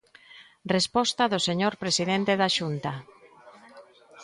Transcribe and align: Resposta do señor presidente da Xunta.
Resposta 0.75 1.23
do 1.33 1.39
señor 1.47 1.73
presidente 1.83 2.31
da 2.41 2.49
Xunta. 2.57 2.93